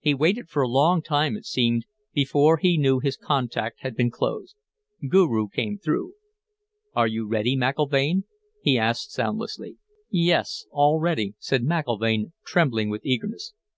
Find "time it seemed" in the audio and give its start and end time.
1.00-1.86